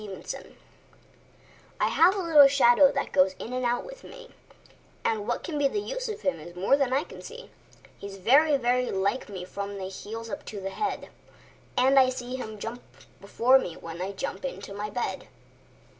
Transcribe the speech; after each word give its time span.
My 0.03 0.23
Shadow 0.23 0.53
I 1.79 1.89
HAVE 1.89 2.15
a 2.15 2.21
little 2.23 2.47
shadow 2.47 2.91
that 2.91 3.11
goes 3.11 3.35
in 3.37 3.53
and 3.53 3.63
out 3.63 3.83
with 3.85 4.03
me, 4.03 4.31
And 5.05 5.27
what 5.27 5.43
can 5.43 5.59
be 5.59 5.67
the 5.67 5.77
use 5.79 6.09
of 6.09 6.21
him 6.21 6.39
is 6.39 6.55
more 6.55 6.75
than 6.75 6.91
I 6.91 7.03
can 7.03 7.21
see. 7.21 7.51
He 7.99 8.07
is 8.07 8.17
very, 8.17 8.57
very 8.57 8.89
like 8.89 9.29
me 9.29 9.45
from 9.45 9.77
the 9.77 9.89
heels 9.89 10.31
up 10.31 10.43
to 10.45 10.59
the 10.59 10.71
head; 10.71 11.09
And 11.77 11.99
I 11.99 12.09
see 12.09 12.35
him 12.35 12.57
jump 12.57 12.81
before 13.19 13.59
me, 13.59 13.77
when 13.77 14.01
I 14.01 14.11
jump 14.13 14.43
into 14.43 14.73
my 14.73 14.89
bed. 14.89 15.27